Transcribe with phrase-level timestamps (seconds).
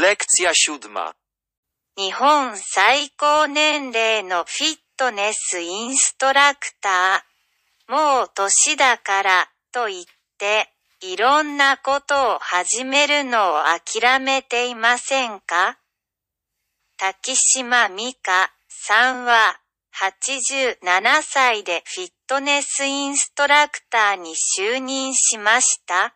[0.00, 1.12] Lekcja siódma.
[1.96, 7.92] 日本最高年齢のフィットネスインストラクター。
[7.92, 10.04] もう年だから、と言っ
[10.38, 15.78] て、いろんなことを始めるのを諦めていませんか？
[16.96, 19.60] 滝島美香さんは、
[19.96, 26.14] 87歳でフィットネスインストラクターに就任しました。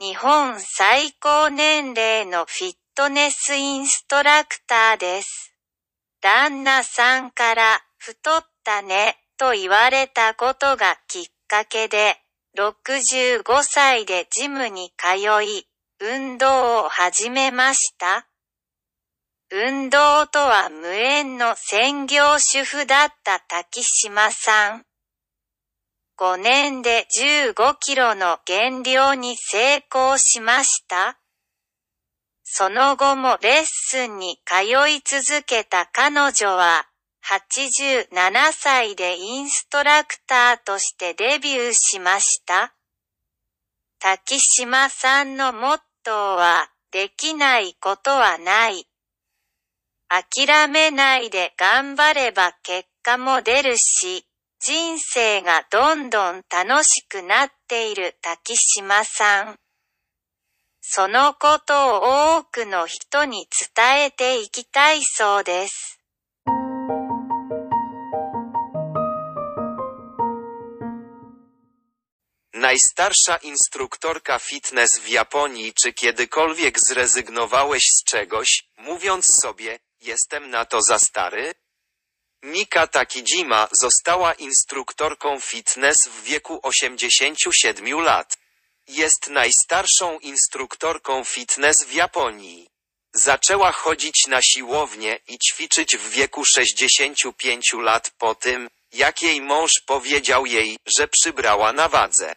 [0.00, 5.56] 日本最高年齢のフィットネスインストラクターです。
[6.20, 12.14] 旦那さんから太ったねと言われたことがきっかけで、
[12.56, 15.66] 65歳でジムに通い、
[16.00, 18.28] 運動を始めました。
[19.50, 24.87] 運動とは無縁の専業主婦だった滝島さん。
[26.18, 27.06] 5年で
[27.54, 31.16] 15キロの減量に成功しました。
[32.42, 36.88] その後もレッスンに通い続けた彼女は、
[37.24, 42.74] 87歳でインストラクターとしてデビューしました。
[44.00, 48.88] 滝島さんのモットーは、できないことはない。
[50.08, 54.27] 諦めないで頑張れば結果も出るし、
[54.60, 59.56] 人生がどんどん楽しくなっている滝島さん。
[60.80, 66.00] そのことを多くの人に伝えていきたいそうです。
[72.54, 80.98] Najstarsza instruktorka fitness w Japonii czy kiedykolwiek zrezygnowałeś z czegoś, mówiąc sobie, jestem na to za
[80.98, 81.54] stary?
[82.42, 88.38] Mika Takijima została instruktorką fitness w wieku 87 lat.
[88.88, 92.70] Jest najstarszą instruktorką fitness w Japonii.
[93.12, 99.80] Zaczęła chodzić na siłownię i ćwiczyć w wieku 65 lat po tym, jak jej mąż
[99.86, 102.36] powiedział jej, że przybrała na wadze.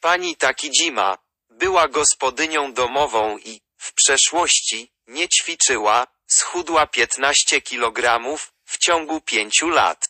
[0.00, 1.18] Pani Takijima
[1.50, 10.08] była gospodynią domową i, w przeszłości, nie ćwiczyła, schudła 15 kilogramów w ciągu pięciu lat.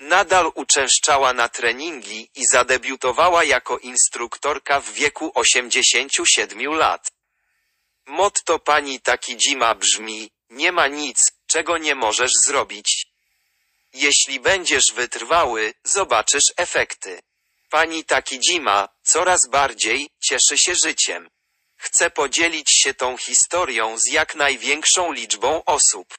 [0.00, 7.12] Nadal uczęszczała na treningi i zadebiutowała jako instruktorka w wieku 87 lat.
[8.06, 13.06] Motto pani Takijima brzmi, nie ma nic, czego nie możesz zrobić.
[13.92, 17.20] Jeśli będziesz wytrwały, zobaczysz efekty.
[17.70, 21.30] Pani Takijima coraz bardziej cieszy się życiem.
[21.76, 26.14] Chce podzielić się tą historią z jak największą liczbą osób.